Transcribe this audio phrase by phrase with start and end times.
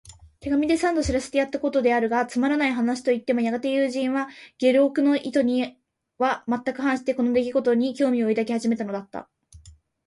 [0.39, 5.77] 手紙で三度知らせてやったことであるが、つまらない話といってもやがて友人は、ゲオルクの意図に
[6.17, 9.29] はまったく反して、この出来ごとに興味を抱き始めたのだった。